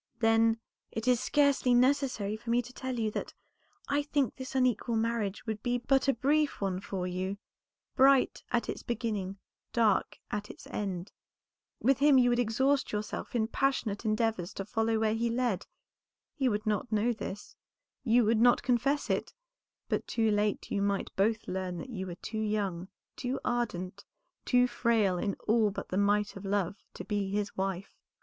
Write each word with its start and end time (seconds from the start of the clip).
"Then, 0.17 0.57
it 0.91 1.07
is 1.07 1.19
scarcely 1.19 1.75
necessary 1.75 2.35
for 2.35 2.49
me 2.49 2.63
to 2.63 2.73
tell 2.73 2.97
you 2.97 3.11
that 3.11 3.35
I 3.87 4.01
think 4.01 4.35
this 4.35 4.55
unequal 4.55 4.95
marriage 4.95 5.45
would 5.45 5.61
be 5.61 5.77
but 5.77 6.07
a 6.07 6.13
brief 6.15 6.59
one 6.59 6.79
for 6.79 7.05
you; 7.05 7.37
bright 7.95 8.41
at 8.51 8.67
its 8.67 8.81
beginning, 8.81 9.37
dark 9.73 10.17
at 10.31 10.49
its 10.49 10.65
end. 10.65 11.11
With 11.79 11.99
him 11.99 12.17
you 12.17 12.31
would 12.31 12.39
exhaust 12.39 12.91
yourself 12.91 13.35
in 13.35 13.47
passionate 13.47 14.03
endeavors 14.03 14.53
to 14.55 14.65
follow 14.65 14.97
where 14.97 15.13
he 15.13 15.29
led. 15.29 15.67
He 16.33 16.49
would 16.49 16.65
not 16.65 16.91
know 16.91 17.13
this, 17.13 17.55
you 18.03 18.25
would 18.25 18.39
not 18.41 18.63
confess 18.63 19.07
it, 19.07 19.35
but 19.87 20.07
too 20.07 20.31
late 20.31 20.71
you 20.71 20.81
might 20.81 21.15
both 21.15 21.47
learn 21.47 21.77
that 21.77 21.91
you 21.91 22.07
were 22.07 22.15
too 22.15 22.41
young, 22.41 22.87
too 23.15 23.39
ardent, 23.45 24.03
too 24.45 24.65
frail 24.65 25.19
in 25.19 25.35
all 25.47 25.69
but 25.69 25.89
the 25.89 25.97
might 25.99 26.35
of 26.35 26.43
love, 26.43 26.77
to 26.95 27.03
be 27.05 27.29
his 27.29 27.55
wife. 27.55 27.93